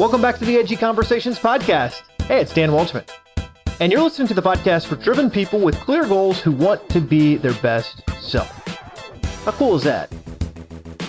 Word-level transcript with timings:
Welcome 0.00 0.22
back 0.22 0.38
to 0.38 0.46
the 0.46 0.56
Edgy 0.56 0.76
Conversations 0.76 1.38
podcast. 1.38 2.02
Hey, 2.22 2.40
it's 2.40 2.54
Dan 2.54 2.70
Waldschmidt. 2.70 3.10
And 3.80 3.92
you're 3.92 4.00
listening 4.00 4.28
to 4.28 4.34
the 4.34 4.40
podcast 4.40 4.86
for 4.86 4.96
driven 4.96 5.30
people 5.30 5.60
with 5.60 5.74
clear 5.80 6.06
goals 6.06 6.40
who 6.40 6.52
want 6.52 6.88
to 6.88 7.00
be 7.00 7.36
their 7.36 7.52
best 7.54 8.02
self. 8.18 8.48
How 9.44 9.52
cool 9.52 9.76
is 9.76 9.82
that? 9.84 10.10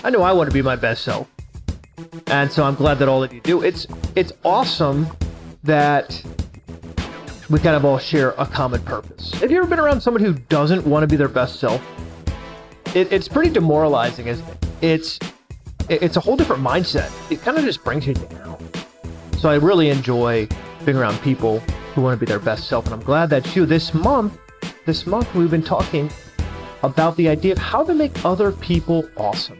I 0.04 0.10
know 0.10 0.20
I 0.22 0.32
want 0.32 0.50
to 0.50 0.54
be 0.54 0.60
my 0.60 0.76
best 0.76 1.04
self. 1.04 1.26
And 2.26 2.52
so 2.52 2.64
I'm 2.64 2.74
glad 2.74 2.98
that 2.98 3.08
all 3.08 3.22
of 3.22 3.32
you 3.32 3.40
do. 3.40 3.62
It's 3.62 3.86
it's 4.14 4.32
awesome 4.44 5.06
that 5.62 6.22
we 7.50 7.58
kind 7.58 7.76
of 7.76 7.84
all 7.84 7.98
share 7.98 8.30
a 8.38 8.46
common 8.46 8.82
purpose. 8.82 9.32
Have 9.34 9.50
you 9.50 9.58
ever 9.58 9.66
been 9.66 9.78
around 9.78 10.00
someone 10.00 10.22
who 10.22 10.34
doesn't 10.34 10.86
want 10.86 11.02
to 11.02 11.06
be 11.06 11.16
their 11.16 11.28
best 11.28 11.58
self? 11.60 11.84
It, 12.94 13.12
it's 13.12 13.28
pretty 13.28 13.50
demoralizing. 13.50 14.26
Isn't 14.26 14.48
it? 14.48 14.66
It's 14.80 15.18
it's 15.88 16.16
a 16.16 16.20
whole 16.20 16.36
different 16.36 16.62
mindset. 16.62 17.10
It 17.30 17.42
kind 17.42 17.58
of 17.58 17.64
just 17.64 17.82
brings 17.82 18.06
you 18.06 18.14
down. 18.14 18.58
So 19.38 19.50
I 19.50 19.56
really 19.56 19.90
enjoy 19.90 20.48
being 20.84 20.96
around 20.96 21.20
people 21.22 21.58
who 21.94 22.02
want 22.02 22.18
to 22.18 22.24
be 22.24 22.28
their 22.28 22.38
best 22.38 22.68
self. 22.68 22.86
And 22.86 22.94
I'm 22.94 23.02
glad 23.02 23.28
that 23.30 23.54
you, 23.56 23.66
this 23.66 23.92
month, 23.92 24.38
this 24.86 25.06
month, 25.06 25.34
we've 25.34 25.50
been 25.50 25.62
talking 25.62 26.10
about 26.82 27.16
the 27.16 27.28
idea 27.28 27.52
of 27.52 27.58
how 27.58 27.84
to 27.84 27.92
make 27.92 28.24
other 28.24 28.52
people 28.52 29.08
awesome. 29.16 29.58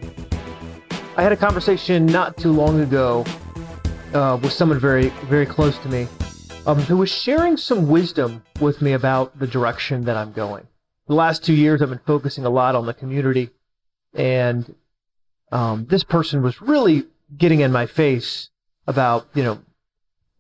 I 1.17 1.23
had 1.23 1.33
a 1.33 1.37
conversation 1.37 2.07
not 2.07 2.37
too 2.37 2.53
long 2.53 2.81
ago 2.81 3.25
uh, 4.15 4.39
with 4.41 4.53
someone 4.53 4.79
very, 4.79 5.09
very 5.29 5.47
close 5.47 5.79
to 5.79 5.89
me 5.89 6.07
um, 6.67 6.79
who 6.79 6.97
was 6.97 7.11
sharing 7.11 7.57
some 7.57 7.89
wisdom 7.89 8.43
with 8.61 8.81
me 8.81 8.93
about 8.93 9.39
the 9.39 9.47
direction 9.47 10.05
that 10.05 10.17
I'm 10.17 10.33
going. 10.33 10.67
The 11.09 11.15
last 11.15 11.45
two 11.45 11.55
years, 11.55 11.83
I've 11.83 11.89
been 11.89 12.01
focusing 12.07 12.45
a 12.45 12.51
lot 12.51 12.75
on 12.75 12.87
the 12.87 12.95
community, 12.95 13.51
and 14.15 14.75
um, 15.51 15.87
this 15.87 16.05
person 16.05 16.43
was 16.43 16.63
really 16.63 17.07
getting 17.37 17.61
in 17.61 17.73
my 17.73 17.87
face 17.87 18.51
about, 18.87 19.27
you 19.35 19.43
know, 19.43 19.61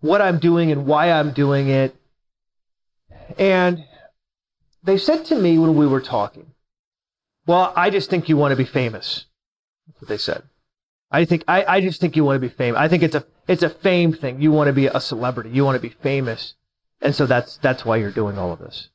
what 0.01 0.23
I'm 0.23 0.39
doing 0.39 0.70
and 0.70 0.87
why 0.87 1.11
I'm 1.11 1.33
doing 1.33 1.69
it. 1.69 1.97
And 3.39 3.84
they 4.83 4.98
said 4.98 5.25
to 5.27 5.36
me 5.36 5.59
when 5.59 5.77
we 5.77 5.86
were 5.86 6.01
talking, 6.01 6.53
Well, 7.47 7.73
I 7.77 7.91
just 7.91 8.11
think 8.11 8.29
you 8.29 8.36
want 8.36 8.53
to 8.53 8.57
be 8.57 8.64
famous. 8.64 9.27
That's 9.86 10.03
what 10.03 10.09
they 10.09 10.19
said. 10.19 10.42
I 11.13 11.25
think 11.25 11.45
I, 11.47 11.65
I 11.65 11.81
just 11.81 12.01
think 12.01 12.17
you 12.17 12.25
want 12.25 12.37
to 12.37 12.49
be 12.49 12.55
famous. 12.55 12.79
I 12.79 12.89
think 12.89 13.03
it's 13.03 13.15
a 13.15 13.25
it's 13.47 13.63
a 13.63 13.71
fame 13.71 14.13
thing. 14.13 14.41
You 14.41 14.51
want 14.51 14.69
to 14.69 14.73
be 14.73 14.87
a 14.87 15.01
celebrity. 15.01 15.51
You 15.51 15.65
want 15.65 15.77
to 15.77 15.89
be 15.89 15.95
famous. 16.03 16.55
And 17.01 17.15
so 17.15 17.27
that's 17.27 17.59
that's 17.59 17.85
why 17.85 17.97
you're 17.97 18.11
doing 18.11 18.39
all 18.39 18.53
of 18.53 18.59
this. 18.59 18.89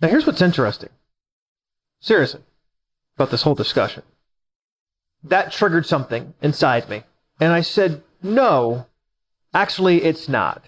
Now 0.00 0.08
here's 0.08 0.26
what's 0.26 0.42
interesting. 0.42 0.90
Seriously, 2.00 2.42
about 3.16 3.30
this 3.30 3.42
whole 3.42 3.54
discussion. 3.54 4.02
That 5.22 5.52
triggered 5.52 5.86
something 5.86 6.34
inside 6.42 6.88
me. 6.90 7.04
And 7.40 7.50
I 7.50 7.62
said, 7.62 8.02
No, 8.22 8.86
Actually, 9.54 10.02
it's 10.02 10.28
not. 10.28 10.64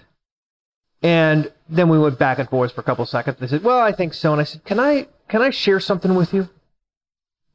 And 1.02 1.52
then 1.68 1.88
we 1.88 1.98
went 1.98 2.18
back 2.18 2.38
and 2.38 2.48
forth 2.48 2.72
for 2.72 2.80
a 2.80 2.84
couple 2.84 3.04
seconds. 3.04 3.38
They 3.40 3.48
said, 3.48 3.64
"Well, 3.64 3.80
I 3.80 3.92
think 3.92 4.14
so." 4.14 4.32
And 4.32 4.40
I 4.40 4.44
said, 4.44 4.64
"Can 4.64 4.78
I 4.78 5.08
can 5.28 5.42
I 5.42 5.50
share 5.50 5.80
something 5.80 6.14
with 6.14 6.32
you?" 6.32 6.48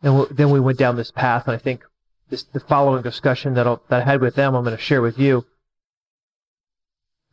And 0.03 0.27
then 0.29 0.49
we 0.49 0.59
went 0.59 0.77
down 0.77 0.97
this 0.97 1.11
path. 1.11 1.47
And 1.47 1.55
I 1.55 1.57
think 1.57 1.85
this 2.31 2.43
the 2.43 2.59
following 2.59 3.03
discussion 3.03 3.53
that, 3.53 3.65
that 3.89 4.01
I 4.01 4.03
had 4.03 4.21
with 4.21 4.33
them, 4.35 4.55
I'm 4.55 4.63
going 4.63 4.75
to 4.75 4.81
share 4.81 5.01
with 5.01 5.19
you. 5.19 5.45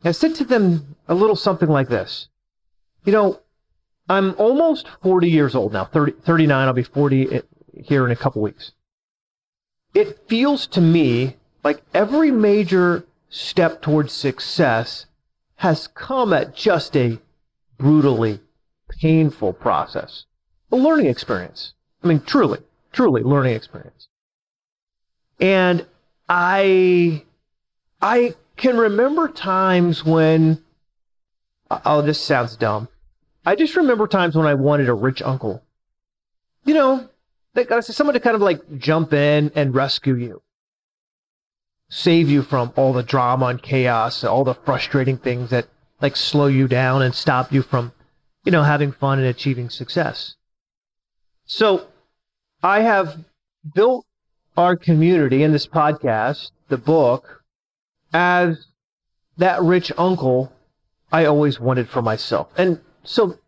I 0.03 0.11
said 0.11 0.35
to 0.35 0.43
them 0.43 0.95
a 1.07 1.15
little 1.15 1.35
something 1.35 1.69
like 1.69 1.89
this. 1.89 2.27
You 3.05 3.13
know, 3.13 3.39
I'm 4.07 4.35
almost 4.37 4.87
40 5.01 5.29
years 5.29 5.55
old 5.55 5.73
now. 5.73 5.85
30, 5.85 6.11
39. 6.23 6.67
I'll 6.67 6.73
be 6.73 6.83
40 6.83 7.31
eh, 7.31 7.41
here 7.73 8.05
in 8.05 8.11
a 8.11 8.15
couple 8.15 8.41
weeks. 8.41 8.73
It 9.95 10.27
feels 10.27 10.67
to 10.67 10.81
me 10.81 11.37
like 11.63 11.81
every 11.93 12.29
major 12.29 13.05
step 13.29 13.81
towards 13.81 14.13
success 14.13 15.05
has 15.55 15.87
come 15.87 16.33
at 16.33 16.55
just 16.55 16.95
a 16.95 17.19
brutally 17.77 18.41
painful 19.01 19.53
process. 19.53 20.25
A 20.71 20.75
learning 20.75 21.07
experience. 21.07 21.73
I 22.03 22.07
mean, 22.07 22.21
truly, 22.21 22.59
truly 22.91 23.23
learning 23.23 23.55
experience. 23.55 24.08
And 25.39 25.85
I, 26.27 27.23
I 28.01 28.35
can 28.57 28.77
remember 28.77 29.27
times 29.27 30.03
when, 30.03 30.61
oh, 31.69 32.01
this 32.01 32.19
sounds 32.19 32.55
dumb. 32.57 32.87
I 33.45 33.55
just 33.55 33.75
remember 33.75 34.07
times 34.07 34.35
when 34.35 34.45
I 34.45 34.53
wanted 34.53 34.89
a 34.89 34.93
rich 34.93 35.21
uncle. 35.21 35.63
You 36.65 36.73
know, 36.73 37.09
someone 37.81 38.13
to 38.13 38.19
kind 38.19 38.35
of 38.35 38.41
like 38.41 38.77
jump 38.77 39.13
in 39.13 39.51
and 39.55 39.73
rescue 39.73 40.15
you 40.15 40.41
save 41.89 42.29
you 42.29 42.43
from 42.43 42.71
all 42.75 42.93
the 42.93 43.03
drama 43.03 43.47
and 43.47 43.61
chaos, 43.61 44.23
all 44.23 44.43
the 44.43 44.53
frustrating 44.53 45.17
things 45.17 45.49
that 45.49 45.67
like 46.01 46.15
slow 46.15 46.47
you 46.47 46.67
down 46.67 47.01
and 47.01 47.13
stop 47.13 47.51
you 47.51 47.61
from, 47.61 47.91
you 48.45 48.51
know, 48.51 48.63
having 48.63 48.91
fun 48.91 49.19
and 49.19 49.27
achieving 49.27 49.69
success. 49.69 50.35
So 51.45 51.87
I 52.61 52.81
have 52.81 53.17
built 53.73 54.05
our 54.59 54.75
community 54.75 55.43
in 55.43 55.51
this 55.51 55.65
podcast, 55.65 56.51
the 56.67 56.77
book, 56.77 57.43
as 58.13 58.67
that 59.37 59.61
rich 59.61 59.91
uncle 59.97 60.53
I 61.11 61.25
always 61.25 61.59
wanted 61.59 61.89
for 61.89 62.01
myself. 62.01 62.49
And 62.57 62.79
so 63.03 63.39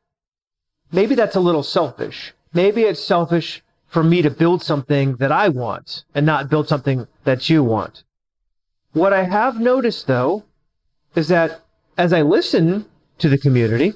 maybe 0.91 1.15
that's 1.15 1.35
a 1.35 1.39
little 1.39 1.63
selfish. 1.63 2.33
Maybe 2.53 2.83
it's 2.83 3.03
selfish 3.03 3.61
for 3.87 4.03
me 4.03 4.21
to 4.21 4.29
build 4.29 4.63
something 4.63 5.17
that 5.17 5.31
I 5.31 5.49
want 5.49 6.05
and 6.15 6.25
not 6.25 6.49
build 6.49 6.67
something 6.67 7.07
that 7.25 7.49
you 7.49 7.63
want. 7.63 8.03
What 8.93 9.13
I 9.13 9.23
have 9.23 9.59
noticed, 9.59 10.07
though, 10.07 10.43
is 11.15 11.27
that 11.27 11.61
as 11.97 12.13
I 12.13 12.21
listen 12.21 12.85
to 13.19 13.29
the 13.29 13.37
community, 13.37 13.93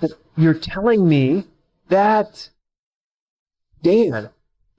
that 0.00 0.12
you're 0.36 0.54
telling 0.54 1.08
me 1.08 1.44
that, 1.88 2.50
Dan, 3.82 4.30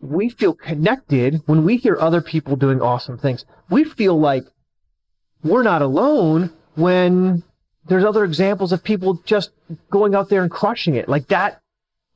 we 0.02 0.30
feel 0.30 0.54
connected 0.54 1.42
when 1.46 1.64
we 1.64 1.78
hear 1.78 1.98
other 2.00 2.22
people 2.22 2.56
doing 2.56 2.82
awesome 2.82 3.18
things. 3.18 3.46
We 3.70 3.84
feel 3.84 4.20
like 4.20 4.46
we're 5.44 5.64
not 5.64 5.82
alone 5.82 6.52
when 6.76 7.44
there's 7.88 8.06
other 8.06 8.24
examples 8.24 8.72
of 8.72 8.84
people 8.84 9.16
just 9.26 9.52
going 9.90 10.16
out 10.16 10.30
there 10.30 10.42
and 10.42 10.52
crushing 10.52 10.96
it. 10.96 11.10
Like 11.10 11.28
that, 11.28 11.62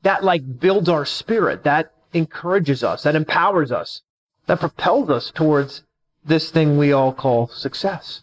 that 0.02 0.24
like 0.24 0.60
builds 0.60 0.88
our 0.88 1.04
spirit. 1.04 1.64
That 1.64 1.92
encourages 2.12 2.82
us. 2.82 3.02
That 3.02 3.16
empowers 3.16 3.72
us. 3.72 4.02
That 4.46 4.60
propels 4.60 5.10
us 5.10 5.30
towards 5.30 5.82
this 6.24 6.50
thing 6.50 6.78
we 6.78 6.92
all 6.92 7.12
call 7.12 7.48
success. 7.48 8.22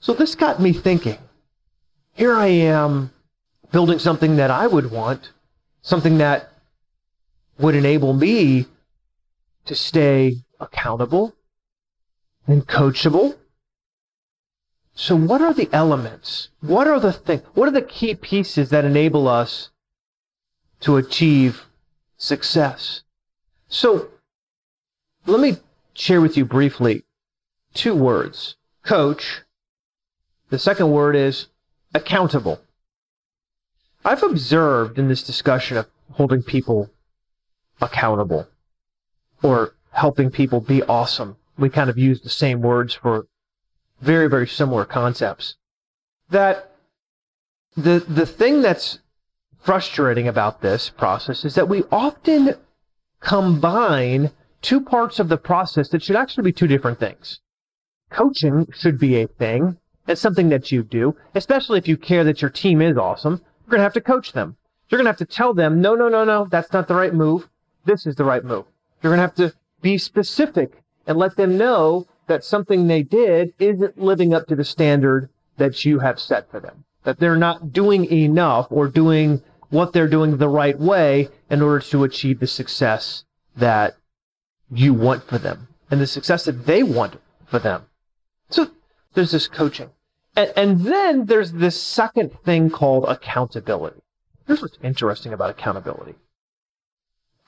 So 0.00 0.14
this 0.14 0.34
got 0.34 0.60
me 0.60 0.72
thinking. 0.72 1.18
Here 2.14 2.34
I 2.34 2.46
am 2.46 3.10
building 3.72 3.98
something 3.98 4.36
that 4.36 4.50
I 4.50 4.66
would 4.66 4.90
want, 4.90 5.32
something 5.82 6.18
that 6.18 6.52
would 7.58 7.74
enable 7.74 8.12
me 8.12 8.66
to 9.64 9.74
stay 9.74 10.44
accountable 10.60 11.34
and 12.46 12.66
coachable. 12.66 13.36
So 14.94 15.14
what 15.16 15.40
are 15.40 15.54
the 15.54 15.68
elements? 15.72 16.48
What 16.60 16.86
are 16.86 16.98
the 16.98 17.12
things? 17.12 17.42
What 17.54 17.68
are 17.68 17.72
the 17.72 17.82
key 17.82 18.14
pieces 18.14 18.70
that 18.70 18.84
enable 18.84 19.28
us 19.28 19.70
to 20.80 20.96
achieve 20.96 21.66
success? 22.16 23.02
So 23.68 24.08
let 25.26 25.40
me 25.40 25.58
share 25.94 26.20
with 26.20 26.36
you 26.36 26.44
briefly 26.44 27.04
two 27.74 27.94
words 27.94 28.56
coach. 28.82 29.42
The 30.48 30.58
second 30.58 30.90
word 30.90 31.14
is 31.14 31.48
accountable. 31.94 32.60
I've 34.04 34.22
observed 34.22 34.98
in 34.98 35.08
this 35.08 35.22
discussion 35.22 35.76
of 35.76 35.86
holding 36.12 36.42
people 36.42 36.90
accountable 37.80 38.48
or 39.42 39.74
helping 39.92 40.30
people 40.30 40.60
be 40.60 40.82
awesome. 40.84 41.36
We 41.58 41.70
kind 41.70 41.90
of 41.90 41.98
use 41.98 42.20
the 42.20 42.30
same 42.30 42.60
words 42.60 42.94
for 42.94 43.26
very, 44.00 44.28
very 44.28 44.46
similar 44.46 44.84
concepts. 44.84 45.56
That 46.30 46.72
the, 47.76 48.04
the 48.08 48.26
thing 48.26 48.62
that's 48.62 48.98
frustrating 49.60 50.28
about 50.28 50.60
this 50.60 50.90
process 50.90 51.44
is 51.44 51.54
that 51.54 51.68
we 51.68 51.84
often 51.90 52.54
combine 53.20 54.30
two 54.62 54.80
parts 54.80 55.18
of 55.18 55.28
the 55.28 55.36
process 55.36 55.88
that 55.88 56.02
should 56.02 56.16
actually 56.16 56.44
be 56.44 56.52
two 56.52 56.66
different 56.66 56.98
things. 56.98 57.40
Coaching 58.10 58.66
should 58.72 58.98
be 58.98 59.20
a 59.20 59.26
thing. 59.26 59.76
It's 60.06 60.20
something 60.20 60.48
that 60.48 60.72
you 60.72 60.82
do, 60.82 61.16
especially 61.34 61.78
if 61.78 61.86
you 61.86 61.96
care 61.96 62.24
that 62.24 62.40
your 62.40 62.50
team 62.50 62.80
is 62.80 62.96
awesome. 62.96 63.42
You're 63.64 63.70
going 63.70 63.78
to 63.78 63.84
have 63.84 63.92
to 63.94 64.00
coach 64.00 64.32
them. 64.32 64.56
You're 64.88 64.98
going 64.98 65.04
to 65.04 65.10
have 65.10 65.18
to 65.18 65.26
tell 65.26 65.52
them, 65.52 65.80
no, 65.80 65.94
no, 65.94 66.08
no, 66.08 66.24
no, 66.24 66.46
that's 66.50 66.72
not 66.72 66.88
the 66.88 66.94
right 66.94 67.12
move. 67.12 67.48
This 67.88 68.06
is 68.06 68.16
the 68.16 68.24
right 68.24 68.44
move. 68.44 68.66
You're 69.02 69.12
going 69.14 69.16
to 69.16 69.22
have 69.22 69.34
to 69.36 69.54
be 69.80 69.96
specific 69.96 70.82
and 71.06 71.16
let 71.16 71.36
them 71.36 71.56
know 71.56 72.06
that 72.26 72.44
something 72.44 72.86
they 72.86 73.02
did 73.02 73.54
isn't 73.58 73.98
living 73.98 74.34
up 74.34 74.46
to 74.48 74.56
the 74.56 74.62
standard 74.62 75.30
that 75.56 75.86
you 75.86 76.00
have 76.00 76.20
set 76.20 76.50
for 76.50 76.60
them. 76.60 76.84
that 77.04 77.18
they're 77.20 77.36
not 77.36 77.72
doing 77.72 78.04
enough 78.12 78.66
or 78.70 78.86
doing 78.86 79.42
what 79.70 79.94
they're 79.94 80.08
doing 80.08 80.36
the 80.36 80.48
right 80.48 80.78
way 80.78 81.28
in 81.48 81.62
order 81.62 81.80
to 81.80 82.04
achieve 82.04 82.38
the 82.38 82.46
success 82.46 83.24
that 83.56 83.96
you 84.70 84.92
want 84.92 85.22
for 85.24 85.38
them 85.38 85.68
and 85.90 86.02
the 86.02 86.06
success 86.06 86.44
that 86.44 86.66
they 86.66 86.82
want 86.82 87.16
for 87.46 87.58
them. 87.58 87.86
So 88.50 88.68
there's 89.14 89.30
this 89.30 89.48
coaching. 89.48 89.88
And, 90.36 90.52
and 90.54 90.80
then 90.82 91.24
there's 91.24 91.52
this 91.52 91.80
second 91.80 92.38
thing 92.44 92.68
called 92.68 93.06
accountability. 93.08 94.02
Here's 94.46 94.60
what's 94.60 94.78
interesting 94.82 95.32
about 95.32 95.48
accountability. 95.48 96.14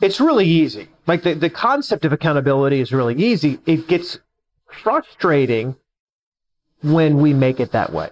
It's 0.01 0.21
really 0.21 0.47
easy. 0.47 0.89
Like 1.07 1.23
the, 1.23 1.35
the 1.35 1.51
concept 1.51 2.05
of 2.05 2.13
accountability 2.13 2.81
is 2.81 2.93
really 2.93 3.17
easy. 3.17 3.59
It 3.67 3.87
gets 3.87 4.19
frustrating 4.67 5.77
when 6.83 7.19
we 7.19 7.35
make 7.35 7.61
it 7.61 7.73
that 7.73 7.93
way. 7.93 8.11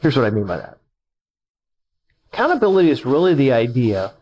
Here's 0.00 0.16
what 0.16 0.26
I 0.26 0.30
mean 0.30 0.46
by 0.46 0.58
that. 0.58 0.78
Accountability 2.32 2.90
is 2.90 3.04
really 3.04 3.34
the 3.34 3.52
idea 3.52 4.12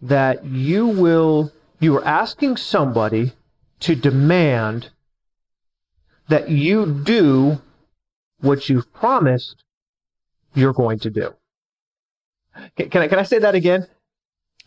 that 0.00 0.44
you 0.44 0.86
will, 0.86 1.52
you 1.80 1.96
are 1.96 2.04
asking 2.04 2.56
somebody 2.56 3.32
to 3.80 3.94
demand 3.94 4.90
that 6.28 6.48
you 6.48 6.86
do 6.86 7.60
what 8.40 8.68
you've 8.68 8.92
promised 8.92 9.64
you're 10.54 10.72
going 10.72 10.98
to 11.00 11.10
do. 11.10 11.34
Can, 12.76 13.02
I, 13.02 13.08
can 13.08 13.18
I 13.18 13.24
say 13.24 13.38
that 13.38 13.54
again? 13.54 13.86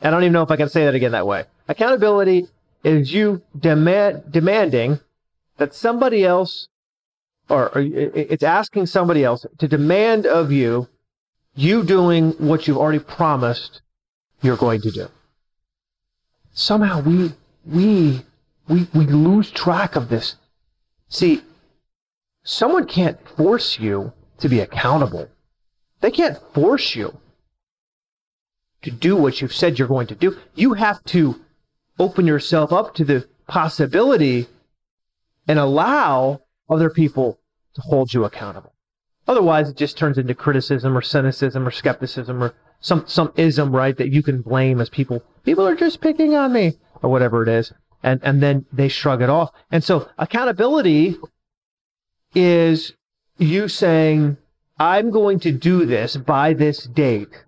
I 0.01 0.09
don't 0.09 0.23
even 0.23 0.33
know 0.33 0.43
if 0.43 0.51
I 0.51 0.57
can 0.57 0.69
say 0.69 0.85
that 0.85 0.95
again 0.95 1.11
that 1.11 1.25
way. 1.25 1.45
Accountability 1.69 2.47
is 2.83 3.13
you 3.13 3.43
demand, 3.57 4.23
demanding 4.31 4.99
that 5.57 5.75
somebody 5.75 6.25
else, 6.25 6.67
or, 7.47 7.69
or 7.69 7.81
it's 7.81 8.43
asking 8.43 8.87
somebody 8.87 9.23
else 9.23 9.45
to 9.59 9.67
demand 9.67 10.25
of 10.25 10.51
you, 10.51 10.87
you 11.55 11.83
doing 11.83 12.31
what 12.31 12.67
you've 12.67 12.77
already 12.77 12.99
promised 12.99 13.81
you're 14.41 14.57
going 14.57 14.81
to 14.81 14.89
do. 14.89 15.07
Somehow 16.53 17.01
we, 17.01 17.33
we, 17.65 18.25
we, 18.67 18.87
we 18.95 19.05
lose 19.05 19.51
track 19.51 19.95
of 19.95 20.09
this. 20.09 20.37
See, 21.07 21.43
someone 22.43 22.87
can't 22.87 23.19
force 23.37 23.79
you 23.79 24.11
to 24.39 24.49
be 24.49 24.59
accountable. 24.59 25.29
They 26.01 26.09
can't 26.09 26.39
force 26.53 26.95
you 26.95 27.15
to 28.81 28.89
do 28.89 29.15
what 29.15 29.39
you've 29.39 29.53
said 29.53 29.77
you're 29.77 29.87
going 29.87 30.07
to 30.07 30.15
do. 30.15 30.35
You 30.55 30.73
have 30.73 31.03
to 31.05 31.39
open 31.99 32.25
yourself 32.25 32.71
up 32.73 32.95
to 32.95 33.03
the 33.03 33.27
possibility 33.47 34.47
and 35.47 35.59
allow 35.59 36.41
other 36.69 36.89
people 36.89 37.39
to 37.75 37.81
hold 37.81 38.13
you 38.13 38.23
accountable. 38.23 38.73
Otherwise, 39.27 39.69
it 39.69 39.77
just 39.77 39.97
turns 39.97 40.17
into 40.17 40.33
criticism 40.33 40.97
or 40.97 41.01
cynicism 41.01 41.67
or 41.67 41.71
skepticism 41.71 42.41
or 42.41 42.55
some, 42.79 43.03
some 43.07 43.31
ism, 43.35 43.75
right, 43.75 43.97
that 43.97 44.11
you 44.11 44.23
can 44.23 44.41
blame 44.41 44.79
as 44.79 44.89
people, 44.89 45.21
people 45.43 45.67
are 45.67 45.75
just 45.75 46.01
picking 46.01 46.35
on 46.35 46.53
me 46.53 46.73
or 47.03 47.11
whatever 47.11 47.43
it 47.43 47.49
is. 47.49 47.73
And, 48.01 48.21
and 48.23 48.41
then 48.41 48.65
they 48.71 48.87
shrug 48.87 49.21
it 49.21 49.29
off. 49.29 49.51
And 49.71 49.83
so 49.83 50.09
accountability 50.17 51.17
is 52.33 52.93
you 53.37 53.67
saying, 53.67 54.37
I'm 54.79 55.11
going 55.11 55.41
to 55.41 55.51
do 55.51 55.85
this 55.85 56.15
by 56.15 56.53
this 56.53 56.85
date 56.85 57.43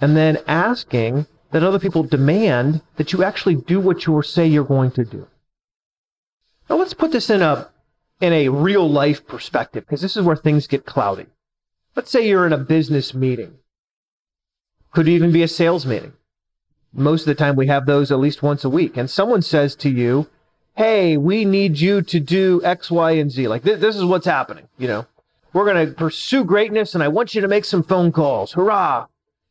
and 0.00 0.16
then 0.16 0.38
asking 0.46 1.26
that 1.50 1.62
other 1.62 1.78
people 1.78 2.02
demand 2.02 2.82
that 2.96 3.12
you 3.12 3.24
actually 3.24 3.54
do 3.54 3.80
what 3.80 4.06
you 4.06 4.20
say 4.22 4.46
you're 4.46 4.64
going 4.64 4.90
to 4.92 5.04
do. 5.04 5.26
Now 6.68 6.76
let's 6.76 6.94
put 6.94 7.12
this 7.12 7.30
in 7.30 7.42
a 7.42 7.68
in 8.20 8.32
a 8.32 8.48
real 8.48 8.88
life 8.88 9.26
perspective 9.26 9.84
because 9.84 10.00
this 10.00 10.16
is 10.16 10.24
where 10.24 10.36
things 10.36 10.66
get 10.66 10.84
cloudy. 10.84 11.26
Let's 11.94 12.10
say 12.10 12.28
you're 12.28 12.46
in 12.46 12.52
a 12.52 12.58
business 12.58 13.14
meeting. 13.14 13.54
Could 14.92 15.08
even 15.08 15.32
be 15.32 15.42
a 15.42 15.48
sales 15.48 15.86
meeting. 15.86 16.14
Most 16.92 17.22
of 17.22 17.26
the 17.26 17.34
time 17.34 17.56
we 17.56 17.68
have 17.68 17.86
those 17.86 18.10
at 18.10 18.18
least 18.18 18.42
once 18.42 18.64
a 18.64 18.68
week 18.68 18.96
and 18.96 19.08
someone 19.08 19.42
says 19.42 19.74
to 19.76 19.88
you, 19.88 20.26
"Hey, 20.76 21.16
we 21.16 21.44
need 21.44 21.78
you 21.78 22.02
to 22.02 22.20
do 22.20 22.60
X, 22.64 22.90
Y, 22.90 23.12
and 23.12 23.30
Z." 23.30 23.48
Like 23.48 23.62
this, 23.62 23.80
this 23.80 23.96
is 23.96 24.04
what's 24.04 24.26
happening, 24.26 24.68
you 24.76 24.88
know. 24.88 25.06
We're 25.52 25.64
going 25.64 25.86
to 25.86 25.94
pursue 25.94 26.44
greatness 26.44 26.94
and 26.94 27.02
I 27.02 27.08
want 27.08 27.34
you 27.34 27.40
to 27.40 27.48
make 27.48 27.64
some 27.64 27.82
phone 27.82 28.12
calls. 28.12 28.52
Hurrah! 28.52 29.06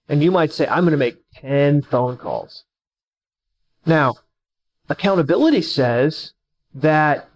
And 0.09 0.23
you 0.23 0.31
might 0.31 0.53
say, 0.53 0.67
I'm 0.67 0.83
going 0.83 0.91
to 0.91 0.97
make 0.97 1.17
10 1.35 1.81
phone 1.83 2.17
calls. 2.17 2.63
Now, 3.85 4.15
accountability 4.89 5.61
says 5.61 6.33
that 6.73 7.29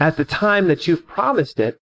at 0.00 0.16
the 0.16 0.24
time 0.24 0.68
that 0.68 0.86
you've 0.86 1.06
promised 1.06 1.60
it, 1.60 1.78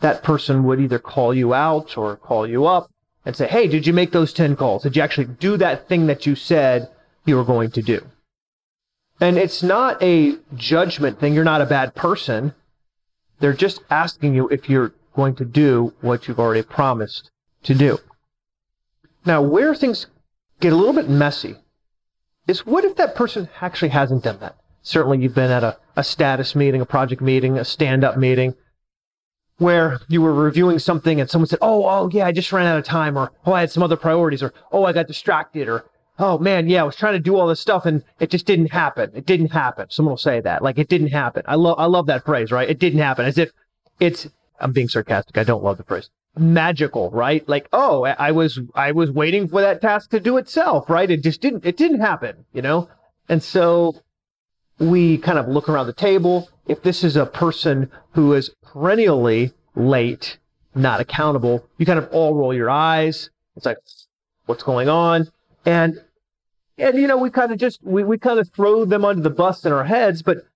that 0.00 0.22
person 0.22 0.64
would 0.64 0.80
either 0.80 0.98
call 0.98 1.34
you 1.34 1.54
out 1.54 1.96
or 1.96 2.16
call 2.16 2.46
you 2.46 2.66
up 2.66 2.90
and 3.24 3.36
say, 3.36 3.46
Hey, 3.46 3.68
did 3.68 3.86
you 3.86 3.92
make 3.92 4.12
those 4.12 4.32
10 4.32 4.56
calls? 4.56 4.82
Did 4.82 4.96
you 4.96 5.02
actually 5.02 5.26
do 5.26 5.56
that 5.58 5.88
thing 5.88 6.06
that 6.06 6.26
you 6.26 6.34
said 6.34 6.88
you 7.24 7.36
were 7.36 7.44
going 7.44 7.70
to 7.72 7.82
do? 7.82 8.06
And 9.20 9.36
it's 9.36 9.62
not 9.62 10.02
a 10.02 10.38
judgment 10.54 11.20
thing. 11.20 11.34
You're 11.34 11.44
not 11.44 11.60
a 11.60 11.66
bad 11.66 11.94
person. 11.94 12.54
They're 13.38 13.52
just 13.52 13.82
asking 13.90 14.34
you 14.34 14.48
if 14.48 14.70
you're 14.70 14.94
going 15.14 15.34
to 15.36 15.44
do 15.44 15.92
what 16.00 16.26
you've 16.26 16.40
already 16.40 16.62
promised 16.62 17.30
to 17.64 17.74
do. 17.74 17.98
Now, 19.24 19.42
where 19.42 19.74
things 19.74 20.06
get 20.60 20.72
a 20.72 20.76
little 20.76 20.94
bit 20.94 21.08
messy 21.08 21.56
is 22.46 22.66
what 22.66 22.84
if 22.84 22.96
that 22.96 23.14
person 23.14 23.48
actually 23.60 23.90
hasn't 23.90 24.24
done 24.24 24.38
that? 24.40 24.56
Certainly, 24.82 25.18
you've 25.18 25.34
been 25.34 25.50
at 25.50 25.62
a, 25.62 25.76
a 25.96 26.02
status 26.02 26.54
meeting, 26.54 26.80
a 26.80 26.86
project 26.86 27.20
meeting, 27.20 27.58
a 27.58 27.64
stand 27.64 28.02
up 28.02 28.16
meeting 28.16 28.54
where 29.58 30.00
you 30.08 30.22
were 30.22 30.32
reviewing 30.32 30.78
something 30.78 31.20
and 31.20 31.28
someone 31.28 31.46
said, 31.46 31.58
Oh, 31.60 31.84
oh, 31.84 32.08
yeah, 32.10 32.26
I 32.26 32.32
just 32.32 32.50
ran 32.50 32.66
out 32.66 32.78
of 32.78 32.84
time, 32.84 33.18
or 33.18 33.30
Oh, 33.44 33.52
I 33.52 33.60
had 33.60 33.70
some 33.70 33.82
other 33.82 33.96
priorities, 33.96 34.42
or 34.42 34.54
Oh, 34.72 34.84
I 34.84 34.94
got 34.94 35.06
distracted, 35.06 35.68
or 35.68 35.84
Oh, 36.18 36.38
man, 36.38 36.66
yeah, 36.66 36.80
I 36.80 36.84
was 36.84 36.96
trying 36.96 37.12
to 37.12 37.18
do 37.18 37.36
all 37.36 37.46
this 37.46 37.60
stuff 37.60 37.84
and 37.86 38.02
it 38.18 38.30
just 38.30 38.46
didn't 38.46 38.72
happen. 38.72 39.10
It 39.14 39.26
didn't 39.26 39.52
happen. 39.52 39.86
Someone 39.90 40.12
will 40.12 40.16
say 40.18 40.40
that. 40.40 40.62
Like, 40.62 40.78
it 40.78 40.88
didn't 40.88 41.08
happen. 41.08 41.42
I 41.46 41.54
love, 41.56 41.78
I 41.78 41.86
love 41.86 42.06
that 42.06 42.24
phrase, 42.24 42.50
right? 42.50 42.68
It 42.68 42.78
didn't 42.78 43.00
happen. 43.00 43.24
As 43.26 43.38
if 43.38 43.52
it's, 44.00 44.28
I'm 44.58 44.72
being 44.72 44.88
sarcastic. 44.88 45.36
I 45.36 45.44
don't 45.44 45.64
love 45.64 45.76
the 45.76 45.84
phrase 45.84 46.08
magical, 46.38 47.10
right? 47.10 47.46
Like, 47.48 47.68
oh, 47.72 48.04
I 48.04 48.30
was 48.30 48.58
I 48.74 48.92
was 48.92 49.10
waiting 49.10 49.48
for 49.48 49.60
that 49.60 49.80
task 49.80 50.10
to 50.10 50.20
do 50.20 50.36
itself, 50.36 50.88
right? 50.88 51.10
It 51.10 51.22
just 51.22 51.40
didn't 51.40 51.64
it 51.64 51.76
didn't 51.76 52.00
happen, 52.00 52.44
you 52.52 52.62
know? 52.62 52.88
And 53.28 53.42
so 53.42 53.96
we 54.78 55.18
kind 55.18 55.38
of 55.38 55.48
look 55.48 55.68
around 55.68 55.86
the 55.86 55.92
table. 55.92 56.48
If 56.66 56.82
this 56.82 57.02
is 57.02 57.16
a 57.16 57.26
person 57.26 57.90
who 58.12 58.32
is 58.32 58.50
perennially 58.62 59.52
late, 59.74 60.38
not 60.74 61.00
accountable, 61.00 61.66
you 61.78 61.86
kind 61.86 61.98
of 61.98 62.08
all 62.12 62.34
roll 62.34 62.54
your 62.54 62.70
eyes. 62.70 63.30
It's 63.56 63.66
like, 63.66 63.78
what's 64.46 64.62
going 64.62 64.88
on? 64.88 65.28
And 65.66 66.00
and 66.78 66.96
you 66.96 67.06
know, 67.06 67.18
we 67.18 67.30
kind 67.30 67.52
of 67.52 67.58
just 67.58 67.82
we, 67.82 68.04
we 68.04 68.18
kind 68.18 68.38
of 68.38 68.48
throw 68.50 68.84
them 68.84 69.04
under 69.04 69.22
the 69.22 69.30
bus 69.30 69.64
in 69.64 69.72
our 69.72 69.84
heads, 69.84 70.22
but 70.22 70.46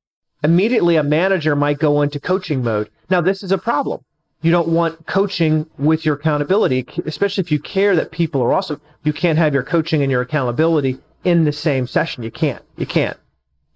immediately 0.43 0.97
a 0.97 1.03
manager 1.03 1.57
might 1.57 1.79
go 1.79 2.01
into 2.03 2.21
coaching 2.21 2.63
mode. 2.63 2.91
Now 3.11 3.21
this 3.21 3.43
is 3.43 3.51
a 3.51 3.59
problem 3.59 4.05
you 4.45 4.51
don't 4.51 4.69
want 4.69 5.07
coaching 5.07 5.67
with 5.79 6.05
your 6.05 6.17
accountability, 6.17 6.87
especially 7.07 7.41
if 7.41 7.51
you 7.51 7.59
care 7.59 7.97
that 7.97 8.11
people 8.11 8.43
are 8.43 8.53
awesome. 8.53 8.79
You 9.03 9.15
can't 9.15 9.39
have 9.39 9.55
your 9.55 9.63
coaching 9.63 10.03
and 10.03 10.11
your 10.11 10.21
accountability 10.21 10.99
in 11.25 11.45
the 11.45 11.53
same 11.53 11.87
session. 11.87 12.23
You 12.23 12.31
can't. 12.31 12.63
You 12.77 12.85
can't. 12.85 13.17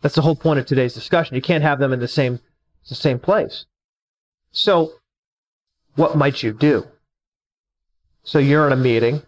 That's 0.03 0.15
the 0.15 0.21
whole 0.21 0.37
point 0.37 0.59
of 0.59 0.67
today's 0.67 0.93
discussion. 0.93 1.35
You 1.37 1.41
can't 1.41 1.63
have 1.63 1.79
them 1.79 1.95
in 1.95 2.01
the 2.01 2.07
same 2.07 2.41
the 2.87 2.95
same 2.95 3.19
place. 3.19 3.65
So, 4.53 4.93
what 5.95 6.19
might 6.19 6.43
you 6.43 6.53
do? 6.53 6.87
So 8.23 8.39
you're 8.39 8.67
in 8.67 8.73
a 8.75 8.77
meeting, 8.77 9.23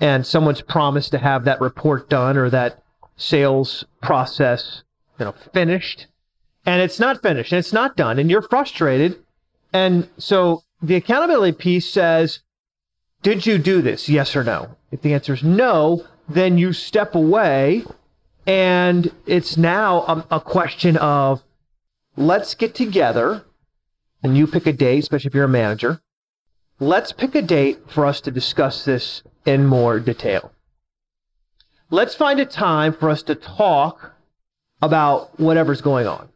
and 0.00 0.26
someone's 0.26 0.62
promised 0.62 1.10
to 1.10 1.18
have 1.18 1.44
that 1.44 1.60
report 1.60 2.08
done 2.08 2.38
or 2.38 2.48
that 2.48 2.82
sales 3.18 3.84
process, 4.00 4.84
you 5.18 5.26
know, 5.26 5.34
finished, 5.52 6.06
and 6.64 6.80
it's 6.80 6.98
not 6.98 7.20
finished 7.20 7.52
and 7.52 7.58
it's 7.58 7.74
not 7.74 7.94
done, 7.94 8.18
and 8.18 8.30
you're 8.30 8.40
frustrated, 8.40 9.18
and 9.74 10.08
so 10.16 10.62
the 10.82 10.96
accountability 10.96 11.56
piece 11.56 11.88
says, 11.88 12.40
did 13.22 13.46
you 13.46 13.58
do 13.58 13.82
this? 13.82 14.08
Yes 14.08 14.36
or 14.36 14.44
no? 14.44 14.76
If 14.90 15.02
the 15.02 15.14
answer 15.14 15.34
is 15.34 15.42
no, 15.42 16.06
then 16.28 16.58
you 16.58 16.72
step 16.72 17.14
away 17.14 17.84
and 18.46 19.12
it's 19.26 19.56
now 19.56 20.00
a, 20.02 20.36
a 20.36 20.40
question 20.40 20.96
of 20.96 21.42
let's 22.16 22.54
get 22.54 22.74
together 22.74 23.44
and 24.22 24.36
you 24.36 24.46
pick 24.46 24.66
a 24.66 24.72
date, 24.72 25.00
especially 25.00 25.28
if 25.28 25.34
you're 25.34 25.44
a 25.44 25.48
manager. 25.48 26.00
Let's 26.80 27.12
pick 27.12 27.34
a 27.34 27.42
date 27.42 27.90
for 27.90 28.06
us 28.06 28.20
to 28.22 28.30
discuss 28.30 28.84
this 28.84 29.22
in 29.44 29.66
more 29.66 29.98
detail. 29.98 30.52
Let's 31.90 32.14
find 32.14 32.38
a 32.38 32.46
time 32.46 32.92
for 32.92 33.10
us 33.10 33.22
to 33.24 33.34
talk 33.34 34.12
about 34.80 35.38
whatever's 35.40 35.80
going 35.80 36.06
on 36.06 36.28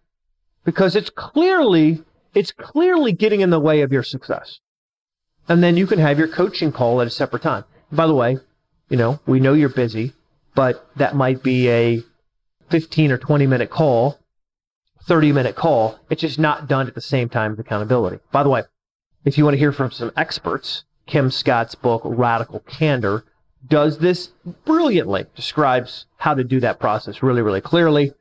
because 0.65 0.97
it's 0.97 1.11
clearly 1.11 2.03
it's 2.35 2.53
clearly 2.53 3.13
getting 3.13 3.41
in 3.41 3.51
the 3.51 3.61
way 3.61 3.83
of 3.83 3.93
your 3.93 4.03
success. 4.03 4.61
And 5.49 5.63
then 5.63 5.77
you 5.77 5.87
can 5.87 5.99
have 5.99 6.19
your 6.19 6.29
coaching 6.29 6.73
call 6.73 7.01
at 7.01 7.07
a 7.07 7.11
separate 7.11 7.43
time. 7.43 7.65
By 7.91 8.07
the 8.07 8.15
way, 8.15 8.39
you 8.89 8.97
know, 8.97 9.21
we 9.27 9.41
know 9.41 9.55
you're 9.55 9.69
busy, 9.69 10.13
but 10.55 10.89
that 10.97 11.17
might 11.17 11.43
be 11.43 11.69
a 11.69 12.03
15 12.71 13.13
or 13.13 13.19
20 13.19 13.47
minute 13.47 13.71
call, 13.71 14.19
30 15.05 15.33
minute 15.33 15.57
call. 15.57 15.99
It's 16.11 16.21
just 16.21 16.39
not 16.39 16.69
done 16.69 16.87
at 16.87 16.95
the 16.95 17.01
same 17.01 17.29
time 17.29 17.53
as 17.53 17.59
accountability. 17.59 18.19
By 18.31 18.43
the 18.43 18.49
way, 18.49 18.63
if 19.25 19.37
you 19.37 19.45
want 19.45 19.55
to 19.55 19.59
hear 19.59 19.73
from 19.73 19.91
some 19.91 20.13
experts, 20.17 20.85
Kim 21.07 21.31
Scott's 21.31 21.75
book, 21.75 22.03
Radical 22.05 22.61
Candor, 22.61 23.25
does 23.69 23.99
this 23.99 24.31
brilliantly, 24.65 25.27
describes 25.37 26.07
how 26.17 26.35
to 26.35 26.45
do 26.45 26.61
that 26.61 26.81
process 26.81 27.23
really, 27.23 27.43
really 27.43 27.61
clearly. 27.61 28.13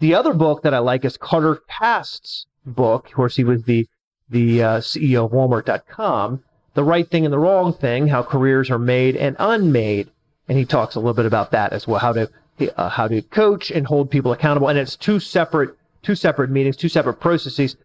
The 0.00 0.14
other 0.14 0.32
book 0.32 0.62
that 0.62 0.74
I 0.74 0.78
like 0.78 1.04
is 1.04 1.16
Carter 1.16 1.60
Cast's 1.68 2.46
book. 2.74 3.06
Of 3.06 3.12
course, 3.12 3.36
he 3.36 3.44
was 3.44 3.62
the, 3.64 3.86
the 4.28 4.62
uh, 4.62 4.78
CEO 4.78 5.24
of 5.24 5.32
Walmart.com. 5.32 6.42
The 6.74 6.84
Right 6.84 7.10
Thing 7.10 7.24
and 7.24 7.32
the 7.32 7.38
Wrong 7.38 7.72
Thing, 7.72 8.06
How 8.06 8.22
Careers 8.22 8.70
Are 8.70 8.78
Made 8.78 9.16
and 9.16 9.34
Unmade. 9.38 10.10
And 10.48 10.56
he 10.56 10.64
talks 10.64 10.94
a 10.94 11.00
little 11.00 11.14
bit 11.14 11.26
about 11.26 11.50
that 11.50 11.72
as 11.72 11.88
well, 11.88 11.98
how 11.98 12.12
to, 12.12 12.30
uh, 12.76 12.88
how 12.88 13.08
to 13.08 13.20
coach 13.20 13.70
and 13.70 13.86
hold 13.86 14.10
people 14.10 14.32
accountable. 14.32 14.68
And 14.68 14.78
it's 14.78 14.94
two 14.94 15.18
separate, 15.18 15.74
two 16.02 16.14
separate 16.14 16.50
meetings, 16.50 16.76
two 16.76 16.88
separate 16.88 17.14
processes, 17.14 17.76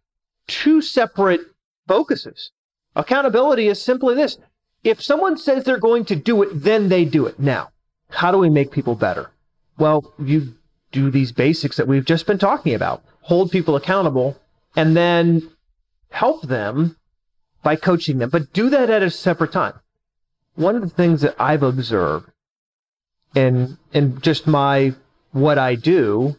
two 0.47 0.81
separate 0.81 1.41
focuses. 1.87 2.51
Accountability 2.95 3.67
is 3.67 3.81
simply 3.81 4.15
this. 4.15 4.37
If 4.83 5.01
someone 5.01 5.37
says 5.37 5.63
they're 5.63 5.79
going 5.79 6.05
to 6.05 6.15
do 6.15 6.43
it, 6.43 6.49
then 6.53 6.89
they 6.89 7.05
do 7.05 7.25
it. 7.25 7.39
Now, 7.39 7.69
how 8.09 8.31
do 8.31 8.37
we 8.37 8.49
make 8.49 8.71
people 8.71 8.95
better? 8.95 9.31
Well, 9.77 10.13
you 10.19 10.53
do 10.91 11.09
these 11.09 11.31
basics 11.31 11.77
that 11.77 11.87
we've 11.87 12.05
just 12.05 12.27
been 12.27 12.37
talking 12.37 12.75
about. 12.75 13.03
Hold 13.21 13.51
people 13.51 13.75
accountable 13.75 14.37
and 14.75 14.95
then 14.95 15.49
help 16.09 16.43
them 16.43 16.97
by 17.63 17.75
coaching 17.75 18.17
them, 18.17 18.29
but 18.29 18.53
do 18.53 18.69
that 18.69 18.89
at 18.89 19.01
a 19.01 19.09
separate 19.09 19.51
time. 19.51 19.73
One 20.55 20.75
of 20.75 20.81
the 20.81 20.89
things 20.89 21.21
that 21.21 21.35
I've 21.39 21.63
observed 21.63 22.29
in, 23.35 23.77
in 23.93 24.21
just 24.21 24.45
my, 24.45 24.93
what 25.31 25.57
I 25.57 25.75
do 25.75 26.35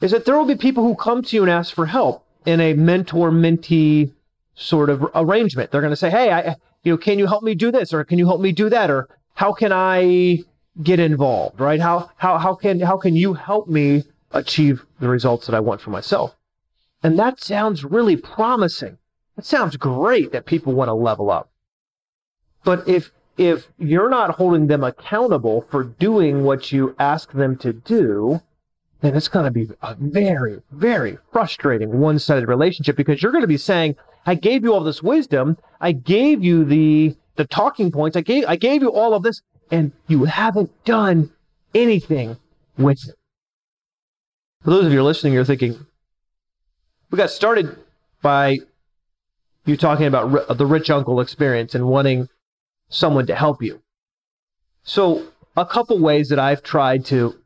is 0.00 0.10
that 0.10 0.24
there 0.24 0.36
will 0.36 0.46
be 0.46 0.56
people 0.56 0.82
who 0.82 0.96
come 0.96 1.22
to 1.22 1.36
you 1.36 1.42
and 1.42 1.50
ask 1.50 1.74
for 1.74 1.86
help 1.86 2.26
in 2.44 2.60
a 2.60 2.74
mentor 2.74 3.30
mentee 3.30 4.10
sort 4.54 4.90
of 4.90 5.06
arrangement. 5.14 5.70
They're 5.70 5.80
going 5.80 5.92
to 5.92 5.96
say, 5.96 6.10
Hey, 6.10 6.30
I, 6.32 6.56
you 6.82 6.92
know, 6.92 6.98
can 6.98 7.18
you 7.18 7.26
help 7.26 7.44
me 7.44 7.54
do 7.54 7.70
this? 7.70 7.92
Or 7.92 8.02
can 8.04 8.18
you 8.18 8.26
help 8.26 8.40
me 8.40 8.50
do 8.50 8.68
that? 8.68 8.90
Or 8.90 9.08
how 9.34 9.52
can 9.52 9.70
I 9.72 10.40
get 10.82 10.98
involved? 10.98 11.60
Right? 11.60 11.80
How, 11.80 12.10
how, 12.16 12.38
how 12.38 12.54
can, 12.54 12.80
how 12.80 12.96
can 12.96 13.14
you 13.14 13.34
help 13.34 13.68
me 13.68 14.02
achieve 14.32 14.84
the 14.98 15.08
results 15.08 15.46
that 15.46 15.54
I 15.54 15.60
want 15.60 15.80
for 15.80 15.90
myself? 15.90 16.34
And 17.02 17.18
that 17.18 17.42
sounds 17.42 17.84
really 17.84 18.16
promising. 18.16 18.98
It 19.36 19.44
sounds 19.44 19.76
great 19.76 20.32
that 20.32 20.46
people 20.46 20.72
want 20.72 20.88
to 20.88 20.94
level 20.94 21.30
up. 21.30 21.50
But 22.64 22.86
if, 22.86 23.10
if 23.36 23.68
you're 23.78 24.10
not 24.10 24.36
holding 24.36 24.68
them 24.68 24.84
accountable 24.84 25.66
for 25.70 25.82
doing 25.84 26.44
what 26.44 26.70
you 26.70 26.94
ask 26.98 27.32
them 27.32 27.56
to 27.58 27.72
do, 27.72 28.40
then 29.00 29.16
it's 29.16 29.28
going 29.28 29.46
to 29.46 29.50
be 29.50 29.68
a 29.82 29.96
very, 29.96 30.62
very 30.70 31.18
frustrating 31.32 31.98
one-sided 31.98 32.46
relationship 32.46 32.96
because 32.96 33.20
you're 33.20 33.32
going 33.32 33.42
to 33.42 33.48
be 33.48 33.56
saying, 33.56 33.96
I 34.26 34.36
gave 34.36 34.62
you 34.62 34.72
all 34.72 34.84
this 34.84 35.02
wisdom. 35.02 35.58
I 35.80 35.90
gave 35.90 36.44
you 36.44 36.64
the, 36.64 37.16
the 37.34 37.46
talking 37.46 37.90
points. 37.90 38.16
I 38.16 38.20
gave, 38.20 38.44
I 38.46 38.54
gave 38.54 38.82
you 38.82 38.92
all 38.92 39.14
of 39.14 39.24
this 39.24 39.42
and 39.72 39.90
you 40.06 40.24
haven't 40.24 40.70
done 40.84 41.32
anything 41.74 42.36
with 42.78 43.08
it. 43.08 43.16
For 44.62 44.70
those 44.70 44.86
of 44.86 44.92
you 44.92 45.02
listening, 45.02 45.32
you're 45.32 45.44
thinking, 45.44 45.84
we 47.12 47.18
got 47.18 47.30
started 47.30 47.76
by 48.22 48.58
you 49.66 49.76
talking 49.76 50.06
about 50.06 50.56
the 50.56 50.66
rich 50.66 50.90
uncle 50.90 51.20
experience 51.20 51.74
and 51.74 51.86
wanting 51.86 52.28
someone 52.88 53.26
to 53.26 53.34
help 53.36 53.62
you. 53.62 53.80
So 54.82 55.26
a 55.56 55.66
couple 55.66 55.98
ways 56.00 56.30
that 56.30 56.38
I've 56.38 56.62
tried 56.62 57.04
to 57.06 57.36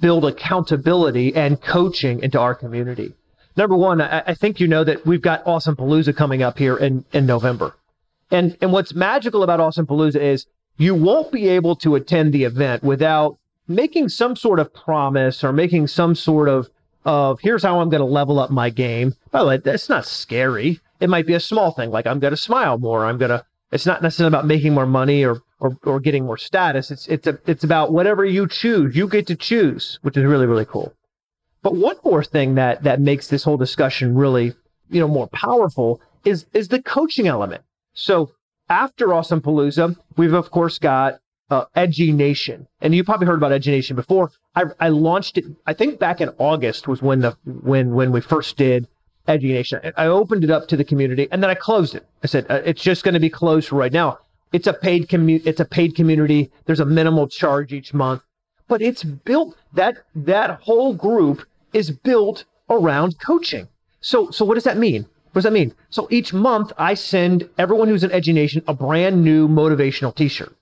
build 0.00 0.24
accountability 0.24 1.34
and 1.34 1.60
coaching 1.60 2.22
into 2.22 2.38
our 2.38 2.54
community. 2.54 3.12
Number 3.56 3.76
one, 3.76 4.00
I, 4.00 4.22
I 4.28 4.34
think 4.34 4.60
you 4.60 4.68
know 4.68 4.84
that 4.84 5.04
we've 5.04 5.20
got 5.20 5.46
Awesome 5.46 5.76
Palooza 5.76 6.16
coming 6.16 6.42
up 6.42 6.56
here 6.58 6.76
in, 6.76 7.04
in 7.12 7.26
November. 7.26 7.74
And, 8.30 8.56
and 8.60 8.72
what's 8.72 8.94
magical 8.94 9.42
about 9.42 9.60
Awesome 9.60 9.86
Palooza 9.86 10.20
is 10.20 10.46
you 10.76 10.94
won't 10.94 11.30
be 11.30 11.48
able 11.48 11.76
to 11.76 11.96
attend 11.96 12.32
the 12.32 12.44
event 12.44 12.82
without 12.82 13.38
making 13.68 14.08
some 14.08 14.34
sort 14.36 14.60
of 14.60 14.72
promise 14.72 15.44
or 15.44 15.52
making 15.52 15.88
some 15.88 16.14
sort 16.14 16.48
of, 16.48 16.68
of 17.04 17.40
here's 17.40 17.62
how 17.62 17.80
I'm 17.80 17.88
going 17.88 18.00
to 18.00 18.06
level 18.06 18.38
up 18.38 18.50
my 18.50 18.70
game. 18.70 19.14
By 19.30 19.40
the 19.40 19.46
way, 19.46 19.56
that's 19.58 19.88
not 19.88 20.06
scary. 20.06 20.80
It 21.00 21.10
might 21.10 21.26
be 21.26 21.34
a 21.34 21.40
small 21.40 21.72
thing, 21.72 21.90
like 21.90 22.06
I'm 22.06 22.20
going 22.20 22.32
to 22.32 22.36
smile 22.36 22.78
more. 22.78 23.04
I'm 23.04 23.18
going 23.18 23.30
to, 23.30 23.44
it's 23.72 23.86
not 23.86 24.02
necessarily 24.02 24.30
about 24.30 24.46
making 24.46 24.74
more 24.74 24.86
money 24.86 25.24
or, 25.24 25.42
or, 25.60 25.76
or 25.84 26.00
getting 26.00 26.24
more 26.24 26.38
status. 26.38 26.90
It's, 26.90 27.08
it's 27.08 27.26
a, 27.26 27.38
it's 27.46 27.64
about 27.64 27.92
whatever 27.92 28.24
you 28.24 28.46
choose. 28.46 28.96
You 28.96 29.08
get 29.08 29.26
to 29.26 29.36
choose, 29.36 29.98
which 30.02 30.16
is 30.16 30.24
really, 30.24 30.46
really 30.46 30.64
cool. 30.64 30.92
But 31.62 31.76
one 31.76 31.96
more 32.04 32.22
thing 32.22 32.56
that 32.56 32.82
that 32.82 33.00
makes 33.00 33.28
this 33.28 33.42
whole 33.42 33.56
discussion 33.56 34.14
really, 34.14 34.54
you 34.90 35.00
know, 35.00 35.08
more 35.08 35.28
powerful 35.28 36.00
is 36.24 36.44
is 36.52 36.68
the 36.68 36.82
coaching 36.82 37.26
element. 37.26 37.62
So 37.94 38.30
after 38.68 39.14
Awesome 39.14 39.40
Palooza, 39.40 39.96
we've 40.18 40.34
of 40.34 40.50
course 40.50 40.78
got 40.78 41.20
uh, 41.50 41.64
Edgy 41.74 42.12
Nation, 42.12 42.68
and 42.82 42.94
you 42.94 43.02
probably 43.02 43.26
heard 43.26 43.38
about 43.38 43.52
Edgy 43.52 43.70
Nation 43.70 43.96
before. 43.96 44.30
I, 44.56 44.64
I 44.80 44.88
launched 44.88 45.38
it. 45.38 45.44
I 45.66 45.74
think 45.74 45.98
back 45.98 46.20
in 46.20 46.30
August 46.38 46.86
was 46.88 47.02
when 47.02 47.20
the 47.20 47.36
when 47.44 47.94
when 47.94 48.12
we 48.12 48.20
first 48.20 48.56
did 48.56 48.88
Edgy 49.26 49.52
Nation. 49.52 49.80
I 49.96 50.06
opened 50.06 50.44
it 50.44 50.50
up 50.50 50.68
to 50.68 50.76
the 50.76 50.84
community, 50.84 51.28
and 51.32 51.42
then 51.42 51.50
I 51.50 51.54
closed 51.54 51.94
it. 51.94 52.06
I 52.22 52.26
said 52.26 52.46
uh, 52.50 52.62
it's 52.64 52.82
just 52.82 53.04
going 53.04 53.14
to 53.14 53.20
be 53.20 53.30
closed 53.30 53.72
right 53.72 53.92
now. 53.92 54.18
It's 54.52 54.66
a 54.66 54.72
paid 54.72 55.08
commu- 55.08 55.44
It's 55.44 55.60
a 55.60 55.64
paid 55.64 55.96
community. 55.96 56.50
There's 56.66 56.80
a 56.80 56.84
minimal 56.84 57.26
charge 57.26 57.72
each 57.72 57.92
month, 57.92 58.22
but 58.68 58.80
it's 58.82 59.02
built 59.02 59.56
that 59.72 60.04
that 60.14 60.60
whole 60.60 60.94
group 60.94 61.46
is 61.72 61.90
built 61.90 62.44
around 62.70 63.18
coaching. 63.18 63.68
So, 64.00 64.30
so 64.30 64.44
what 64.44 64.54
does 64.54 64.64
that 64.64 64.76
mean? 64.76 65.02
What 65.32 65.40
does 65.40 65.44
that 65.44 65.52
mean? 65.52 65.74
So 65.90 66.06
each 66.10 66.32
month 66.32 66.72
I 66.78 66.94
send 66.94 67.48
everyone 67.58 67.88
who's 67.88 68.04
in 68.04 68.12
Edgy 68.12 68.32
Nation 68.32 68.62
a 68.68 68.74
brand 68.74 69.24
new 69.24 69.48
motivational 69.48 70.14
t-shirt. 70.14 70.54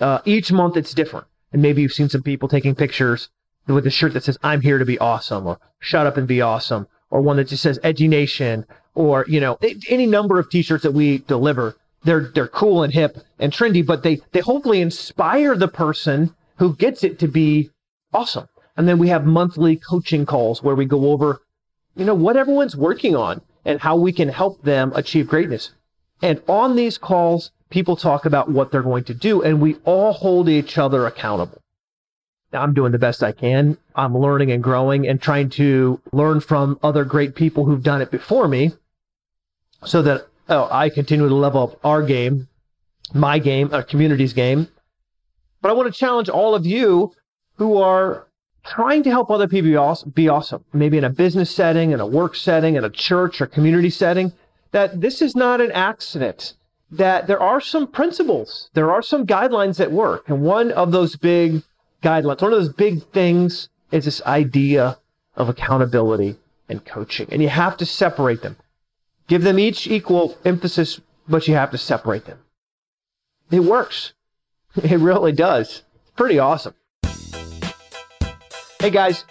Uh, 0.00 0.20
each 0.24 0.50
month 0.50 0.76
it's 0.76 0.92
different. 0.92 1.26
And 1.52 1.62
maybe 1.62 1.82
you've 1.82 1.92
seen 1.92 2.08
some 2.08 2.22
people 2.22 2.48
taking 2.48 2.74
pictures 2.74 3.28
with 3.66 3.86
a 3.86 3.90
shirt 3.90 4.14
that 4.14 4.24
says, 4.24 4.38
I'm 4.42 4.60
here 4.60 4.78
to 4.78 4.84
be 4.84 4.98
awesome 4.98 5.46
or 5.46 5.58
shut 5.78 6.06
up 6.06 6.16
and 6.16 6.26
be 6.26 6.40
awesome 6.40 6.86
or 7.10 7.20
one 7.20 7.36
that 7.36 7.48
just 7.48 7.62
says 7.62 7.78
Edgy 7.82 8.08
Nation 8.08 8.64
or, 8.94 9.24
you 9.28 9.40
know, 9.40 9.58
any 9.88 10.06
number 10.06 10.38
of 10.38 10.50
t-shirts 10.50 10.82
that 10.82 10.92
we 10.92 11.18
deliver. 11.18 11.76
They're, 12.04 12.30
they're 12.34 12.48
cool 12.48 12.82
and 12.82 12.92
hip 12.92 13.18
and 13.38 13.52
trendy, 13.52 13.84
but 13.84 14.02
they, 14.02 14.20
they 14.32 14.40
hopefully 14.40 14.80
inspire 14.80 15.56
the 15.56 15.68
person 15.68 16.34
who 16.56 16.74
gets 16.76 17.04
it 17.04 17.18
to 17.20 17.28
be 17.28 17.70
awesome. 18.12 18.48
And 18.76 18.88
then 18.88 18.98
we 18.98 19.08
have 19.08 19.26
monthly 19.26 19.76
coaching 19.76 20.24
calls 20.24 20.62
where 20.62 20.76
we 20.76 20.84
go 20.84 21.10
over, 21.10 21.42
you 21.96 22.04
know, 22.04 22.14
what 22.14 22.36
everyone's 22.36 22.76
working 22.76 23.16
on 23.16 23.40
and 23.64 23.80
how 23.80 23.96
we 23.96 24.12
can 24.12 24.28
help 24.28 24.62
them 24.62 24.92
achieve 24.94 25.28
greatness. 25.28 25.72
And 26.22 26.40
on 26.48 26.76
these 26.76 26.98
calls, 26.98 27.50
people 27.70 27.96
talk 27.96 28.24
about 28.24 28.50
what 28.50 28.70
they're 28.70 28.82
going 28.82 29.04
to 29.04 29.14
do 29.14 29.42
and 29.42 29.60
we 29.60 29.76
all 29.84 30.12
hold 30.12 30.48
each 30.48 30.78
other 30.78 31.06
accountable. 31.06 31.60
Now, 32.52 32.62
I'm 32.62 32.72
doing 32.72 32.92
the 32.92 32.98
best 32.98 33.22
I 33.22 33.32
can. 33.32 33.76
I'm 33.94 34.16
learning 34.16 34.50
and 34.50 34.62
growing 34.62 35.06
and 35.06 35.20
trying 35.20 35.50
to 35.50 36.00
learn 36.12 36.40
from 36.40 36.78
other 36.82 37.04
great 37.04 37.34
people 37.34 37.66
who've 37.66 37.82
done 37.82 38.00
it 38.00 38.10
before 38.10 38.48
me 38.48 38.72
so 39.84 40.00
that 40.02 40.28
oh, 40.48 40.68
I 40.70 40.88
continue 40.88 41.28
to 41.28 41.34
level 41.34 41.62
up 41.62 41.80
our 41.84 42.02
game, 42.02 42.48
my 43.12 43.38
game, 43.38 43.72
our 43.72 43.82
community's 43.82 44.32
game. 44.32 44.68
But 45.60 45.70
I 45.70 45.74
want 45.74 45.92
to 45.92 45.98
challenge 45.98 46.28
all 46.28 46.54
of 46.54 46.64
you 46.64 47.12
who 47.56 47.76
are 47.78 48.28
trying 48.64 49.02
to 49.02 49.10
help 49.10 49.30
other 49.30 49.48
people 49.48 49.70
be 49.70 49.76
awesome, 49.76 50.10
be 50.10 50.28
awesome, 50.28 50.64
maybe 50.72 50.98
in 50.98 51.04
a 51.04 51.10
business 51.10 51.50
setting, 51.50 51.92
in 51.92 52.00
a 52.00 52.06
work 52.06 52.34
setting, 52.34 52.76
in 52.76 52.84
a 52.84 52.90
church 52.90 53.40
or 53.40 53.46
community 53.46 53.90
setting, 53.90 54.32
that 54.72 55.00
this 55.00 55.22
is 55.22 55.34
not 55.34 55.60
an 55.60 55.72
accident, 55.72 56.54
that 56.90 57.26
there 57.26 57.40
are 57.40 57.60
some 57.60 57.86
principles, 57.86 58.70
there 58.74 58.90
are 58.90 59.02
some 59.02 59.26
guidelines 59.26 59.76
that 59.76 59.92
work. 59.92 60.28
And 60.28 60.42
one 60.42 60.72
of 60.72 60.92
those 60.92 61.16
big 61.16 61.62
guidelines, 62.02 62.42
one 62.42 62.52
of 62.52 62.58
those 62.58 62.72
big 62.72 63.02
things 63.12 63.68
is 63.90 64.04
this 64.04 64.22
idea 64.22 64.98
of 65.36 65.48
accountability 65.48 66.36
and 66.68 66.84
coaching. 66.84 67.28
And 67.30 67.42
you 67.42 67.48
have 67.48 67.76
to 67.78 67.86
separate 67.86 68.42
them. 68.42 68.56
Give 69.26 69.42
them 69.42 69.58
each 69.58 69.86
equal 69.86 70.36
emphasis, 70.44 71.00
but 71.28 71.46
you 71.46 71.54
have 71.54 71.70
to 71.72 71.78
separate 71.78 72.24
them. 72.24 72.38
It 73.50 73.60
works. 73.60 74.12
It 74.76 75.00
really 75.00 75.32
does. 75.32 75.82
It's 76.02 76.12
Pretty 76.14 76.38
awesome. 76.38 76.74
Hey 78.80 78.90
guys, 78.90 79.24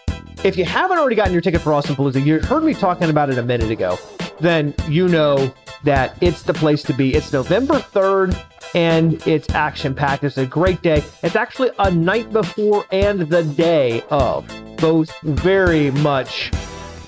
if 0.44 0.58
you 0.58 0.66
haven't 0.66 0.98
already 0.98 1.16
gotten 1.16 1.32
your 1.32 1.42
ticket 1.42 1.62
for 1.62 1.72
Awesome 1.74 1.96
Palooza, 1.96 2.26
you 2.26 2.40
heard 2.40 2.64
me 2.64 2.74
talking 2.74 3.10
about 3.10 3.30
it 3.30 3.38
a 3.38 3.44
minute 3.44 3.72
ago, 3.72 3.98
then 4.42 4.74
you 4.90 5.08
know 5.08 5.54
that 5.84 6.18
it's 6.22 6.42
the 6.42 6.54
place 6.54 6.84
to 6.84 6.94
be. 6.94 7.14
It's 7.14 7.32
November 7.34 7.76
3rd 7.76 8.38
and 8.76 9.26
it's 9.28 9.50
action 9.52 9.96
packed. 9.96 10.24
It's 10.24 10.38
a 10.38 10.46
great 10.46 10.82
day. 10.82 11.04
It's 11.24 11.36
actually 11.36 11.72
a 11.80 11.92
night 11.92 12.32
before 12.32 12.86
and 12.92 13.22
the 13.22 13.44
day 13.44 14.04
of. 14.10 14.48
Both 14.78 15.20
very 15.22 15.92
much 15.92 16.52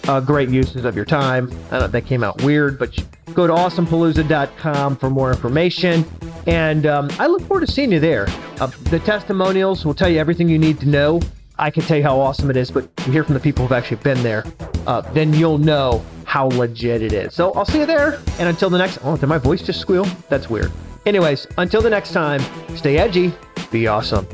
uh, 0.07 0.19
great 0.21 0.49
uses 0.49 0.85
of 0.85 0.95
your 0.95 1.05
time. 1.05 1.45
I 1.45 1.71
don't 1.71 1.79
know 1.79 1.85
if 1.85 1.91
that 1.91 2.05
came 2.05 2.23
out 2.23 2.41
weird, 2.41 2.79
but 2.79 2.97
go 3.33 3.45
to 3.45 3.53
awesomepalooza.com 3.53 4.97
for 4.97 5.09
more 5.09 5.31
information. 5.31 6.05
And 6.47 6.85
um, 6.85 7.09
I 7.19 7.27
look 7.27 7.41
forward 7.43 7.67
to 7.67 7.71
seeing 7.71 7.91
you 7.91 7.99
there. 7.99 8.27
Uh, 8.59 8.67
the 8.89 8.99
testimonials 8.99 9.85
will 9.85 9.93
tell 9.93 10.09
you 10.09 10.19
everything 10.19 10.49
you 10.49 10.57
need 10.57 10.79
to 10.79 10.87
know 10.87 11.19
I 11.59 11.69
can 11.69 11.83
tell 11.83 11.97
you 11.97 12.03
how 12.03 12.17
awesome 12.17 12.49
it 12.49 12.55
is, 12.55 12.71
but 12.71 12.89
you 13.05 13.11
hear 13.11 13.25
from 13.25 13.33
the 13.33 13.39
people 13.39 13.65
who've 13.65 13.73
actually 13.73 13.97
been 13.97 14.23
there, 14.23 14.45
uh, 14.87 15.01
then 15.11 15.33
you'll 15.33 15.57
know 15.57 16.03
how 16.29 16.45
legit 16.45 17.01
it 17.01 17.11
is. 17.11 17.33
So 17.33 17.51
I'll 17.53 17.65
see 17.65 17.79
you 17.79 17.87
there. 17.87 18.21
And 18.37 18.47
until 18.47 18.69
the 18.69 18.77
next, 18.77 18.99
oh, 19.03 19.17
did 19.17 19.25
my 19.25 19.39
voice 19.39 19.63
just 19.63 19.81
squeal? 19.81 20.05
That's 20.29 20.47
weird. 20.47 20.71
Anyways, 21.07 21.47
until 21.57 21.81
the 21.81 21.89
next 21.89 22.11
time, 22.11 22.39
stay 22.75 22.99
edgy, 22.99 23.33
be 23.71 23.87
awesome. 23.87 24.27